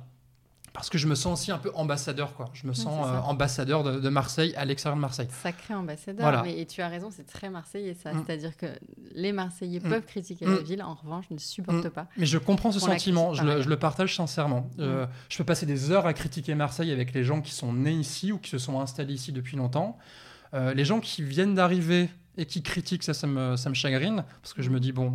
[0.72, 2.46] parce que je me sens aussi un peu ambassadeur, quoi.
[2.54, 5.28] Je me sens euh, ambassadeur de, Marseille à l'extérieur de Marseille.
[5.42, 6.42] Sacré ambassadeur.
[6.42, 8.12] Mais, et tu as raison, c'est très marseillais ça.
[8.12, 8.24] Mm.
[8.24, 8.66] C'est-à-dire que
[9.14, 9.88] les Marseillais mm.
[9.88, 10.64] peuvent critiquer la mm.
[10.64, 12.06] ville, en revanche, ne supporte pas.
[12.16, 14.70] Mais je comprends ce sentiment, je le, partage sincèrement.
[14.78, 17.92] Euh, je peux passer des heures à critiquer Marseille avec les gens qui sont nés
[17.92, 19.98] ici ou qui se sont installés ici depuis longtemps.
[20.54, 24.24] Euh, les gens qui viennent d'arriver et qui critiquent, ça, ça me, ça me chagrine,
[24.40, 25.12] parce que je me dis, bon...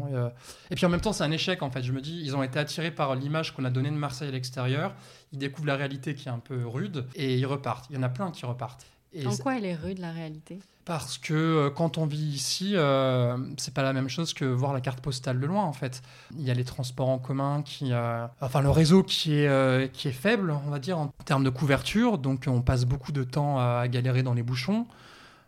[0.70, 1.82] Et puis en même temps, c'est un échec, en fait.
[1.82, 4.32] Je me dis, ils ont été attirés par l'image qu'on a donnée de Marseille à
[4.32, 4.94] l'extérieur,
[5.32, 7.88] ils découvrent la réalité qui est un peu rude, et ils repartent.
[7.90, 8.86] Il y en a plein qui repartent.
[9.14, 10.60] Et en quoi elle est rude, la réalité?
[10.86, 14.74] Parce que euh, quand on vit ici, euh, c'est pas la même chose que voir
[14.74, 16.02] la carte postale de loin en fait.
[16.32, 19.88] Il y a les transports en commun qui, euh, enfin le réseau qui est euh,
[19.88, 23.24] qui est faible, on va dire en termes de couverture, donc on passe beaucoup de
[23.24, 24.88] temps à galérer dans les bouchons.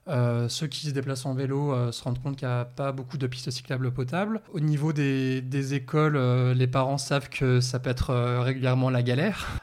[0.10, 2.92] Euh, ceux qui se déplacent en vélo euh, se rendent compte qu'il n'y a pas
[2.92, 4.42] beaucoup de pistes cyclables potables.
[4.54, 9.60] Au niveau des, écoles, euh, les parents savent que ça peut être régulièrement la galère.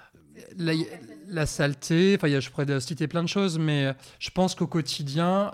[1.28, 5.50] La, saleté, enfin, je pourrais citer plein de choses, mais je pense qu'au quotidien,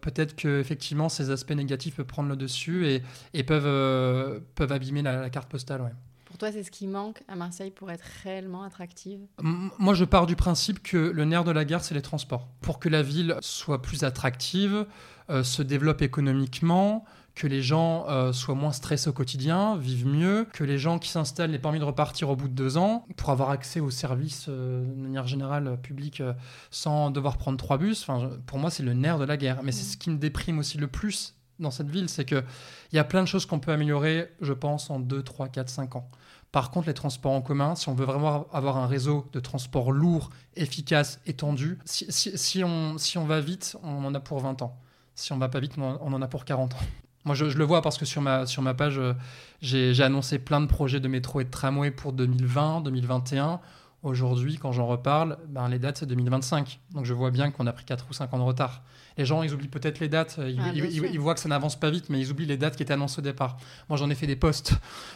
[0.00, 3.00] peut-être que effectivement ces aspects négatifs peuvent prendre le dessus
[3.34, 5.94] et, peuvent, peuvent abîmer la, carte postale.
[6.36, 10.26] Pour toi, c'est ce qui manque à Marseille pour être réellement attractive Moi, je pars
[10.26, 12.46] du principe que le nerf de la guerre, c'est les transports.
[12.60, 14.84] Pour que la ville soit plus attractive,
[15.30, 20.46] euh, se développe économiquement, que les gens euh, soient moins stressés au quotidien, vivent mieux,
[20.52, 23.06] que les gens qui s'installent aient pas envie de repartir au bout de deux ans
[23.16, 26.22] pour avoir accès aux services euh, de manière générale publics
[26.70, 28.02] sans devoir prendre trois bus.
[28.02, 29.62] Enfin, pour moi, c'est le nerf de la guerre.
[29.62, 32.44] Mais c'est ce qui me déprime aussi le plus dans cette ville, c'est qu'il
[32.92, 35.96] y a plein de choses qu'on peut améliorer, je pense, en 2, 3, 4, 5
[35.96, 36.10] ans.
[36.52, 39.92] Par contre, les transports en commun, si on veut vraiment avoir un réseau de transport
[39.92, 44.78] lourd, efficace, étendu, si, on, si on va vite, on en a pour 20 ans.
[45.14, 46.78] Si on va pas vite, on en a pour 40 ans.
[47.26, 49.12] Moi, je, le vois parce que sur ma, sur ma page, euh,
[49.60, 53.60] j'ai annoncé plein de projets de métro et de tramway pour 2020, 2021.
[54.06, 56.78] Aujourd'hui, quand j'en reparle, ben, les dates, c'est 2025.
[56.92, 58.84] Donc je vois bien qu'on a pris 4 ou 5 ans de retard.
[59.18, 62.08] Les gens, ils oublient peut-être les dates, ils, ah, voient que ça n'avance pas vite,
[62.08, 63.56] mais ils oublient les dates qui étaient annoncées au départ.
[63.88, 64.74] Moi, j'en ai fait des posts,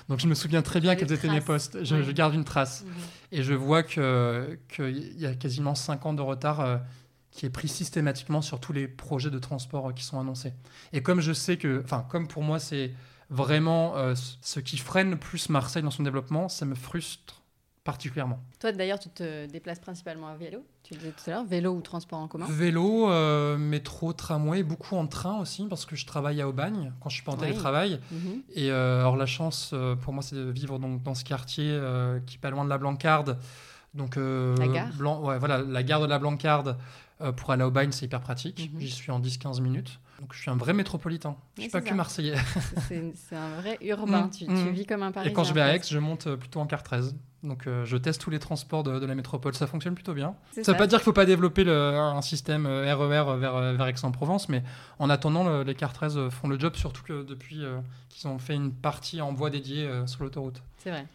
[0.08, 1.84] donc je me souviens très bien quels étaient mes posts.
[1.84, 2.82] Je, garde une trace.
[2.84, 2.92] Mhm.
[3.30, 6.78] Et je vois qu'il y a quasiment 5 ans de retard euh,
[7.30, 10.52] qui est pris systématiquement sur tous les projets de transport euh, qui sont annoncés.
[10.92, 12.92] Et comme je sais que, enfin, comme pour moi, c'est
[13.28, 17.40] vraiment euh, ce qui freine le plus Marseille dans son développement, ça me frustre
[17.84, 18.38] particulièrement.
[18.58, 21.72] Toi, d'ailleurs, tu te déplaces principalement à vélo, tu le disais tout à l'heure, vélo
[21.72, 26.04] ou transport en commun Vélo, euh, métro, tramway, beaucoup en train aussi, parce que je
[26.06, 27.40] travaille à Aubagne quand je suis pas en Oui.
[27.42, 27.98] télétravail.
[28.12, 28.42] Mhm.
[28.54, 31.78] Et euh, alors la chance euh, pour moi, c'est de vivre donc, dans ce quartier
[32.26, 33.38] qui est pas loin de la Blancarde.
[33.94, 36.76] Donc, La gare ouais, voilà, la gare de la Blancarde
[37.36, 38.70] pour aller à Aubagne, c'est hyper pratique.
[38.74, 38.80] Mhm.
[38.80, 39.98] J'y suis en 10-15 minutes.
[40.20, 41.36] Donc je suis un vrai métropolitain.
[41.56, 42.34] Je Oui, suis pas que marseillais.
[42.88, 44.64] C'est un vrai urbain, Mm, tu, mm.
[44.66, 45.30] tu vis comme un Parisien.
[45.32, 47.16] Et quand je vais à Aix, je monte euh, plutôt en car 13.
[47.42, 49.54] Donc euh, je teste tous les transports de, de la métropole.
[49.54, 50.34] Ça fonctionne plutôt bien.
[50.62, 53.72] Ça veut pas dire qu'il faut pas développer le- un système euh, RER vers, euh,
[53.76, 54.62] vers Aix-en-Provence, mais
[54.98, 57.78] en attendant, le- les car 13 font le job, surtout que depuis euh,
[58.10, 60.62] qu'ils ont fait une partie en voie dédiée euh, sur l'autoroute.
[60.78, 61.06] C'est vrai.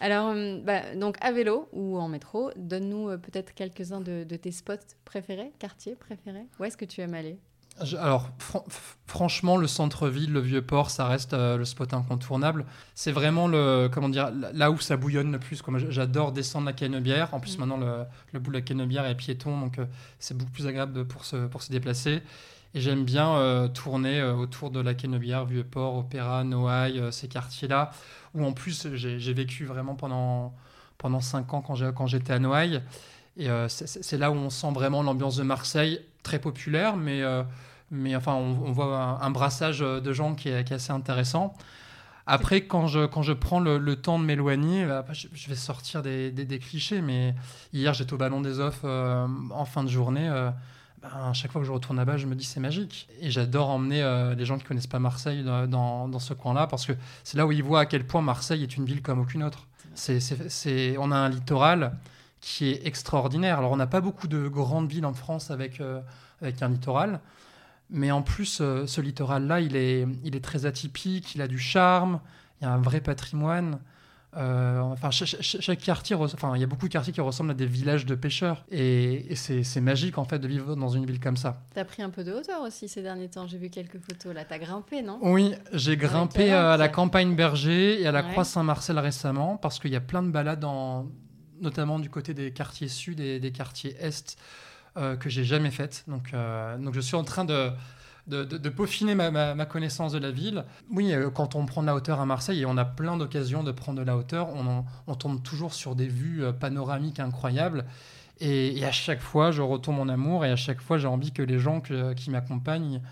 [0.00, 0.34] Alors,
[0.64, 4.72] bah, donc à vélo ou en métro, donne-nous peut-être quelques-uns de, de tes spots
[5.04, 6.46] préférés, quartiers préférés.
[6.58, 7.38] Où est-ce que tu aimes aller?
[7.80, 8.64] Alors, fran-
[9.06, 12.66] franchement, le centre-ville, le vieux port, ça reste euh, le spot incontournable.
[12.94, 15.62] C'est vraiment le, comment dire, là- où ça bouillonne le plus.
[15.88, 17.32] J'adore descendre la Canebière.
[17.32, 17.60] En plus, Mm.
[17.60, 19.86] maintenant, le, le bout de la Canebière est piéton, donc euh,
[20.18, 22.22] c'est beaucoup plus agréable pour, se, pour se déplacer.
[22.74, 27.90] Et j'aime bien euh, tourner autour de la Canebière, vieux port, Opéra, Noailles, ces quartiers-là,
[28.34, 30.54] où en plus, j'ai vécu vraiment pendant,
[30.98, 32.80] pendant cinq ans quand j'étais à Noailles.
[33.36, 37.22] Et c'est- là où on sent vraiment l'ambiance de Marseille, très populaire, mais,
[37.90, 40.76] mais enfin, on, on voit un, un brassage euh, de gens qui est, qui est
[40.76, 41.54] assez intéressant.
[42.26, 45.56] Après, quand je, quand je prends le, le temps de m'éloigner, bah, je, je vais
[45.56, 47.34] sortir des, des- des clichés, mais
[47.72, 50.28] hier j'étais au Ballon des Offs euh, en fin de journée.
[50.28, 50.50] euh,
[51.02, 53.08] ben, à chaque fois que je retourne là-bas, je me dis c'est magique.
[53.20, 56.66] Et j'adore emmener euh, les gens qui connaissent pas Marseille dans, dans, dans ce coin-là,
[56.66, 56.92] parce que
[57.24, 59.66] c'est là où ils voient à quel point Marseille est une ville comme aucune autre.
[59.94, 61.96] C'est, c'est- c'est- on a un littoral
[62.42, 63.58] qui est extraordinaire.
[63.58, 66.00] Alors, on n'a pas beaucoup de grandes villes en France avec, euh,
[66.42, 67.20] avec un littoral.
[67.90, 71.58] Mais en plus, euh, ce littoral-là, il est, il est très atypique, il a du
[71.58, 72.20] charme,
[72.60, 73.80] il y a un vrai patrimoine.
[74.36, 77.50] Euh, enfin, cha- cha- chaque, quartier, enfin, il y a beaucoup de quartiers qui ressemblent
[77.50, 78.64] à des villages de pêcheurs.
[78.70, 81.64] Et, et c'est magique, en fait, de vivre dans une ville comme ça.
[81.74, 83.48] T'as pris un peu de hauteur aussi ces derniers temps.
[83.48, 84.32] J'ai vu quelques photos.
[84.32, 85.18] Là, t'as grimpé, non?
[85.22, 88.30] Oui, j'ai grimpé à la campagne Berger et à la Ouais.
[88.30, 91.06] Croix Saint-Marcel récemment parce qu'il y a plein de balades, en-
[91.60, 94.38] notamment du côté des quartiers sud et des quartiers est,
[94.96, 96.04] euh, que j'ai jamais faites.
[96.08, 97.70] Donc, euh, donc je suis en train de,
[98.26, 100.64] de, de- de peaufiner ma, ma- ma connaissance de la ville.
[100.90, 103.62] Oui, euh, quand on prend de la hauteur à Marseille, et on a plein d'occasions
[103.62, 107.84] de prendre de la hauteur, on, en- on tombe toujours sur des vues panoramiques incroyables.
[108.40, 111.30] Et, et à chaque fois, je retourne mon amour et à chaque fois, j'ai envie
[111.32, 113.02] que les gens que- qui m'accompagnent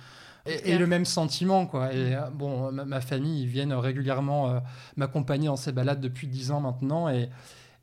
[0.47, 1.67] aient, le même sentiment.
[1.67, 1.93] Quoi.
[1.93, 4.61] Et bon, ma, ma famille, ils viennent régulièrement euh,
[4.97, 7.11] m'accompagner dans ces balades depuis 10 ans maintenant.
[7.11, 7.29] Et,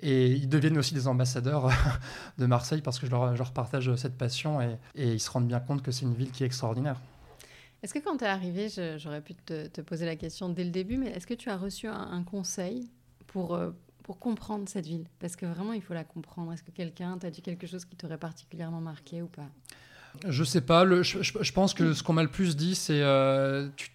[0.01, 1.69] et ils deviennent aussi des ambassadeurs
[2.37, 5.81] de Marseille parce que je leur, partage cette passion et, ils se rendent bien compte
[5.81, 6.99] que c'est une ville qui est extraordinaire.
[7.83, 10.97] Est-ce que quand t'es arrivé, je- j'aurais pu te, poser la question dès le début,
[10.97, 12.89] mais est-ce que tu as reçu un, conseil
[13.35, 13.71] euh,
[14.03, 15.05] pour comprendre cette ville?
[15.19, 16.51] Parce que vraiment, il faut la comprendre.
[16.51, 19.49] Est-ce que quelqu'un t'a dit quelque chose qui t'aurait particulièrement marqué ou pas?
[20.27, 22.75] Je sais pas, le- je, je- je pense que ce qu'on m'a le plus dit,
[22.75, 23.89] c'est euh, tu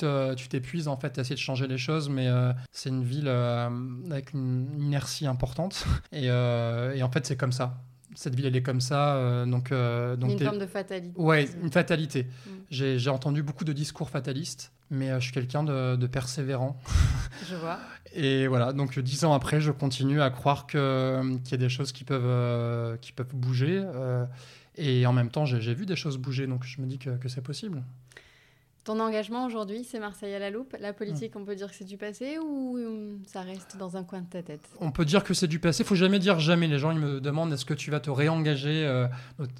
[0.48, 3.68] t'épuises en fait à essayer de changer les choses, mais euh, c'est une ville euh,
[4.10, 5.84] avec une inertie importante.
[6.12, 7.78] Et, euh, et en fait, c'est comme ça.
[8.16, 9.44] Cette ville, elle est comme ça.
[9.46, 11.12] donc, donc Une forme de fatalité.
[11.16, 12.24] Ouais, une fatalité.
[12.24, 12.50] Mm.
[12.70, 16.76] J'ai entendu beaucoup de discours fatalistes, mais je suis quelqu'un de, de persévérant.
[17.48, 17.78] Je vois.
[18.12, 21.92] Et voilà, donc dix ans après, je continue à croire qu'il y a des choses
[21.92, 23.80] qui peuvent, qui peuvent bouger.
[23.84, 24.24] euh,
[24.76, 27.28] et en même temps, j'ai vu des choses bouger, donc je me dis que, que
[27.28, 27.82] c'est possible.
[28.82, 30.74] Ton engagement aujourd'hui, c'est Marseille à la loupe.
[30.80, 34.04] La politique, on peut dire que c'est du passé ou euh, ça reste dans un
[34.04, 34.66] coin de ta tête?
[34.80, 35.82] On peut dire que c'est du passé.
[35.82, 36.66] Il faut jamais dire jamais.
[36.66, 39.06] Les gens ils me demandent est-ce que tu vas te réengager euh,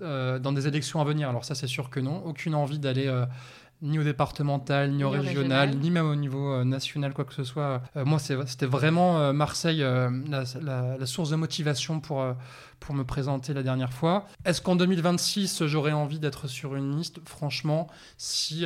[0.00, 1.28] euh, dans des élections à venir?
[1.28, 2.24] Alors ça, c'est sûr que non.
[2.24, 3.26] Aucune envie d'aller euh,
[3.82, 5.76] ni au départemental, ni au régional, régional.
[5.76, 7.82] ni même au niveau euh, national, quoi que ce soit.
[7.96, 12.24] Euh, moi, c'était vraiment euh, Marseille euh, la, la- la source de motivation pour,
[12.78, 14.26] pour me présenter la dernière fois.
[14.44, 17.20] Est-ce qu'en 2026, j'aurais envie d'être sur une liste?
[17.26, 17.88] Franchement,
[18.18, 18.64] si,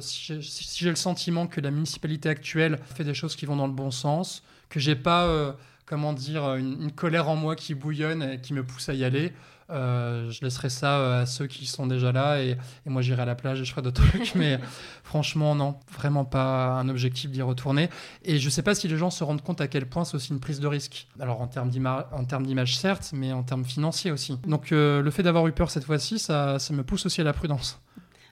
[0.00, 3.46] si j'ai si- si j'ai le sentiment que la municipalité actuelle fait des choses qui
[3.46, 5.54] vont dans le bon sens, que j'ai pas,
[5.86, 9.04] comment dire, une, une colère en moi qui bouillonne et qui me pousse à y
[9.04, 9.32] aller,
[9.70, 12.50] euh, je laisserai ça euh, à ceux qui sont déjà là et,
[12.86, 14.34] et moi j'irai à la plage et je ferai d'autres trucs.
[14.34, 14.58] Mais
[15.04, 17.88] franchement, non, vraiment pas un objectif d'y retourner.
[18.24, 20.32] Et je sais pas si les gens se rendent compte à quel point c'est aussi
[20.32, 21.06] une prise de risque.
[21.18, 24.36] Alors en termes d'image, certes, mais en termes financiers aussi.
[24.46, 27.24] Donc euh, le fait d'avoir eu peur cette fois-ci, ça, ça me pousse aussi à
[27.24, 27.80] la prudence.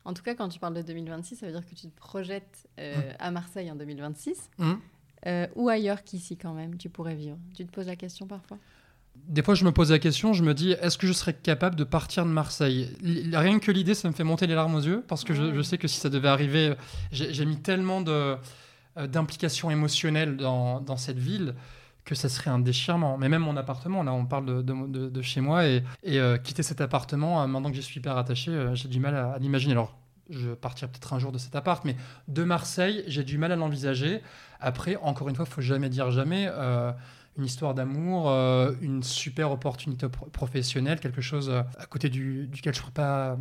[0.05, 2.66] En tout cas, quand tu parles de 2026, ça veut dire que tu te projettes
[2.79, 3.14] euh, Mm.
[3.18, 4.79] à Marseille en 2026 Hum.
[5.27, 7.37] euh, ou ailleurs qu'ici quand même, tu pourrais vivre.
[7.55, 8.57] Tu te poses la question parfois?
[9.26, 11.76] Des fois, je me pose la question, je me dis, est-ce que je serais capable
[11.76, 12.90] de partir de Marseille?
[13.33, 15.78] Rien que l'idée, ça me fait monter les larmes aux yeux, parce que je, sais
[15.78, 16.74] que si ça devait arriver,
[17.11, 18.37] j'ai mis tellement euh,
[18.96, 21.54] d'implications émotionnelles dans, dans cette ville
[22.09, 23.18] que ça serait un déchirement.
[23.18, 26.38] Mais même mon appartement, là, on parle de, de, de, chez moi, et, et euh,
[26.38, 29.38] quitter cet appartement, euh, maintenant que j'y suis hyper attaché, euh, j'ai du mal à,
[29.38, 29.72] l'imaginer.
[29.72, 29.98] Alors,
[30.31, 33.57] je partirai peut-être un jour de cet appart, mais de Marseille, j'ai du mal à
[33.57, 34.22] l'envisager.
[34.59, 36.50] Après, encore une fois, il faut jamais dire jamais.
[37.38, 38.29] Une histoire d'amour,
[38.81, 43.38] une super opportunité professionnelle, quelque chose à côté du, duquel je ne pourrais pas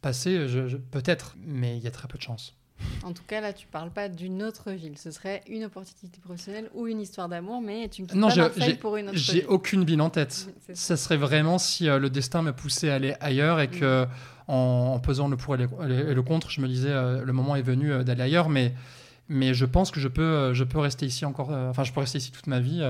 [0.00, 2.54] passer, je, peut-être, mais il y a très peu de chance.
[3.02, 4.96] En tout cas, là, tu parles pas d'une autre ville.
[4.96, 8.50] Ce serait une opportunité professionnelle ou une histoire d'amour, mais tu ne quittes non, pas
[8.80, 9.24] pour une autre ville.
[9.24, 10.48] J'ai aucune ville en tête.
[10.74, 14.08] Ça serait vraiment si euh, le destin me poussait à aller ailleurs et que, mm.
[14.48, 17.92] en, pesant le pour et le, contre, je me disais euh, le moment est venu
[17.92, 18.48] euh, d'aller ailleurs.
[18.48, 18.74] Mais,
[19.28, 21.50] mais je pense que je peux, je peux rester ici encore.
[21.50, 22.82] Enfin, je peux rester ici toute ma vie.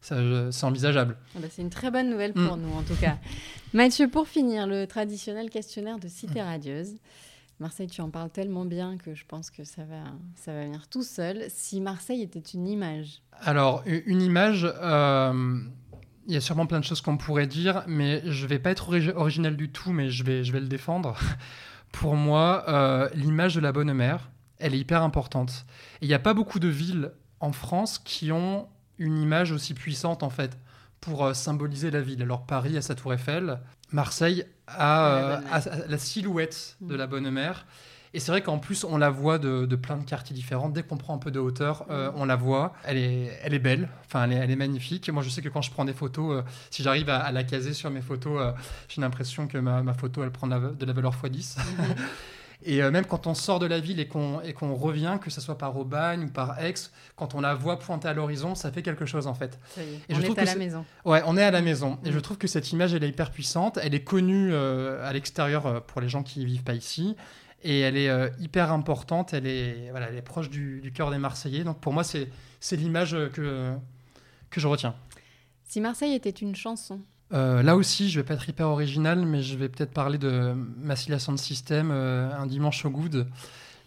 [0.00, 1.16] C'est envisageable.
[1.34, 2.60] Ah bah, c'est une très bonne nouvelle pour mm.
[2.60, 3.18] nous, en tout cas.
[3.72, 6.94] Mathieu, pour finir, le traditionnel questionnaire de Cité Radieuse.
[7.60, 10.04] Marseille, tu en parles tellement bien que je pense que ça va,
[10.36, 11.46] ça va venir tout seul.
[11.48, 15.60] Si Marseille était une image Alors, une image, euh,
[16.28, 18.94] il y a sûrement plein de choses qu'on pourrait dire, mais je vais pas être
[19.16, 21.16] original du tout, mais je vais, je vais le défendre.
[21.92, 25.66] Pour moi, euh, l'image de la bonne mère, elle est hyper importante.
[26.00, 30.22] il n'y a pas beaucoup de villes en France qui ont une image aussi puissante,
[30.22, 30.58] en fait,
[31.00, 32.22] pour euh, symboliser la ville.
[32.22, 33.60] Alors, Paris a sa tour Eiffel,
[33.92, 35.40] Marseille a, euh,
[35.88, 37.66] la silhouette de la Bonne Mère.
[38.14, 40.70] Et c'est vrai qu'en plus, on la voit de, plein de quartiers différents.
[40.70, 42.72] Dès qu'on prend un peu de hauteur, euh, on la voit.
[42.84, 45.10] Elle est, elle est belle, enfin, elle est, elle est, magnifique.
[45.10, 47.74] Moi, je sais que quand je prends des photos, euh, si j'arrive à, la caser
[47.74, 48.54] sur mes photos,
[48.88, 51.58] j'ai l'impression que ma, ma, photo, elle prend de la, valeur x10.
[52.64, 55.40] Et euh, même quand on sort de la ville et qu'on qu'on revient, que ce
[55.40, 56.74] soit par Aubagne ou par Aix,
[57.14, 59.58] quand on la voit pointer à l'horizon, ça fait quelque chose en fait.
[59.78, 60.84] Et on je est à la maison.
[61.04, 61.98] Ouais, on est à la maison.
[62.04, 62.22] Et je mm.
[62.22, 63.78] trouve que cette image, elle est hyper puissante.
[63.80, 67.16] Elle est connue euh, à l'extérieur euh, pour les gens qui vivent pas ici.
[67.62, 69.34] Et elle est hyper importante.
[69.34, 71.64] Elle est, voilà, elle est proche du, du cœur des Marseillais.
[71.64, 72.30] Donc pour moi, c'est
[72.76, 73.74] l'image que,
[74.50, 74.94] que je retiens.
[75.64, 77.00] Si Marseille était une chanson,
[77.32, 80.54] euh, là aussi, je vais pas être hyper original, mais je vais peut-être parler de
[80.78, 83.26] Massilia Sound System, euh, Un dimanche au good.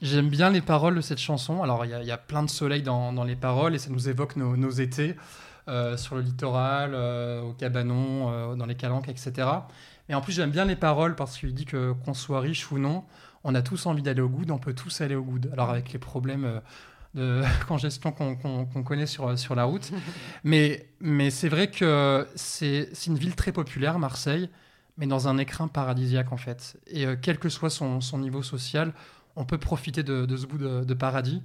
[0.01, 1.61] J'aime bien les paroles de cette chanson.
[1.63, 4.69] Alors, il y, a plein de soleil dans, les paroles et ça nous évoque nos,
[4.69, 5.15] étés
[5.67, 6.95] euh, sur le littoral,
[7.43, 9.47] au cabanon, dans les calanques, etc.
[10.09, 12.79] Mais en plus, j'aime bien les paroles parce qu'il dit que qu'on soit riche ou
[12.79, 13.03] non,
[13.43, 15.51] on a tous envie d'aller au good, on peut tous aller au good.
[15.53, 16.61] Alors, avec les problèmes
[17.13, 19.91] de congestion qu'on connaît sur, sur la route.
[20.43, 24.49] mais mais c'est vrai que c'est une ville très populaire, Marseille,
[24.97, 26.79] mais dans un écrin paradisiaque en fait.
[26.87, 28.93] Et euh, quel que soit son, son, niveau social,
[29.35, 31.41] on peut profiter de, de ce bout de, paradis.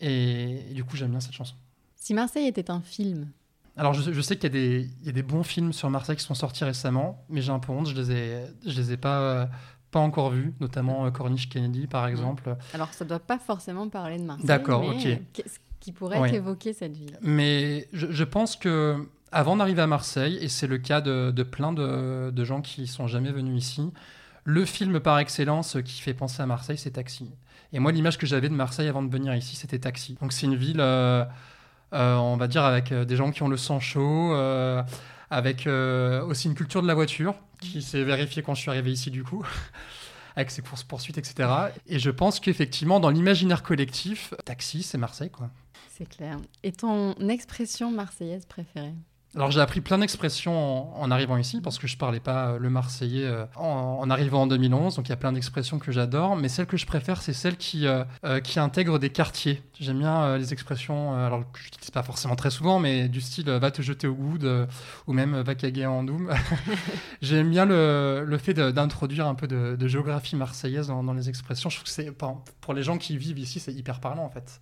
[0.00, 1.54] Et, du coup, j'aime bien cette chanson.
[1.94, 3.28] Si Marseille était un film
[3.74, 6.34] alors, je, je sais qu'il y, y, a des bons films sur Marseille qui sont
[6.34, 9.48] sortis récemment, mais j'ai un peu honte, je les ai, je les ai pas,
[9.92, 12.56] pas encore vu, notamment euh, Corniche Kennedy par exemple.
[12.74, 14.46] Alors ça ne doit pas forcément parler de Marseille.
[14.46, 15.06] D'accord, ok.
[15.32, 17.18] Qu'est-ce qui pourrait évoquer cette ville?
[17.20, 22.44] Mais je, pense que avant d'arriver à Marseille, et c'est le cas de, plein de,
[22.44, 23.92] gens qui sont jamais venus ici,
[24.44, 27.30] le film par excellence qui fait penser à Marseille, c'est Taxi.
[27.72, 30.16] Et moi, l'image que j'avais de Marseille avant de venir ici, c'était Taxi.
[30.20, 31.24] Donc c'est une ville, euh,
[31.92, 34.34] euh, on va dire, avec des gens qui ont le sang chaud,
[35.32, 39.10] avec aussi une culture de la voiture qui s'est vérifié quand je suis arrivé ici
[39.10, 39.44] du coup,
[40.36, 41.48] avec ses courses poursuites, etc.
[41.86, 45.50] Et je pense qu'effectivement, dans l'imaginaire collectif, taxi, c'est Marseille, quoi.
[45.88, 46.36] C'est clair.
[46.62, 48.94] Et ton expression marseillaise préférée?
[49.34, 52.68] Alors j'ai appris plein d'expressions en, arrivant ici parce que je parlais pas euh, le
[52.68, 56.48] marseillais euh, en, arrivant en 2011, donc il y a plein d'expressions que j'adore, mais
[56.48, 58.04] celle que je préfère c'est celle qui, euh,
[58.40, 59.62] qui intègre des quartiers.
[59.80, 63.50] J'aime bien les expressions, alors que je n'utilise pas forcément très souvent, mais du style
[63.50, 64.38] va te jeter au goût
[65.06, 66.30] ou même va caguer en doom.
[67.22, 71.70] J'aime bien le, le fait d'introduire un peu de, géographie marseillaise dans, dans, les expressions.
[71.70, 72.12] Je trouve que c'est
[72.60, 74.60] pour les gens qui vivent ici c'est hyper parlant en fait.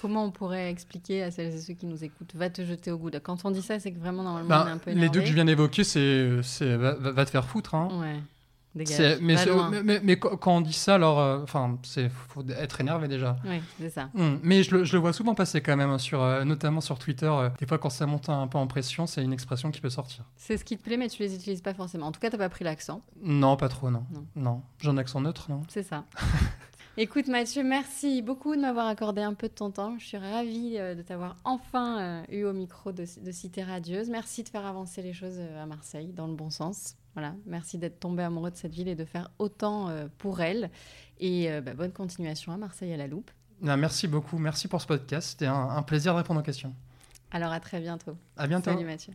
[0.00, 2.98] Comment on pourrait expliquer à celles et ceux qui nous écoutent Va te jeter au
[2.98, 3.10] goût.
[3.22, 5.06] Quand on dit ça, c'est que vraiment, normalement, ben, on est un peu énervé.
[5.06, 7.74] Les deux que je viens d'évoquer, c'est va, va, te faire foutre.
[7.74, 7.88] Hein.
[8.00, 8.20] Ouais.
[8.74, 13.36] Mais, mais, quand on dit ça, alors, euh, enfin, c'est faut être énervé déjà.
[13.44, 14.10] Oui, c'est ça.
[14.14, 16.80] Hum, mais je le, je le, vois souvent passer quand même, hein, sur, euh, notamment
[16.80, 17.26] sur Twitter.
[17.26, 19.90] Euh, des fois, quand ça monte un peu en pression, c'est une expression qui peut
[19.90, 20.24] sortir.
[20.36, 22.06] C'est ce qui te plaît, mais tu les utilises pas forcément.
[22.06, 23.02] En tout cas, t'as pas pris l'accent.
[23.22, 24.04] Non, pas trop, non.
[24.12, 24.62] Non, non.
[24.78, 25.62] j'ai un accent neutre, non.
[25.68, 26.04] C'est ça.
[27.02, 29.98] Écoute Mathieu, merci beaucoup de m'avoir accordé un peu de ton temps.
[29.98, 34.10] Je suis ravie euh, de t'avoir enfin euh, eu au micro de, Cité Radieuse.
[34.10, 36.96] Merci de faire avancer les choses euh, à Marseille dans le bon sens.
[37.14, 39.88] Voilà, merci d'être tombé amoureux de cette ville et de faire autant
[40.18, 40.70] pour elle.
[41.18, 43.30] Et bah, bonne continuation à Marseille à la loupe.
[43.62, 45.30] merci beaucoup, merci pour ce podcast.
[45.30, 46.74] C'était un, un plaisir de répondre aux questions.
[47.30, 48.16] Alors à très bientôt.
[48.36, 48.70] À bientôt.
[48.70, 49.08] Salut Mathieu.